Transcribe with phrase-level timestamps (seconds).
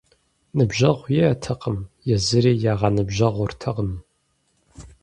[0.57, 1.77] Ныбжьэгъу иӀэтэкъым,
[2.15, 3.91] езыри ягъэныбжьэгъуртэкъым.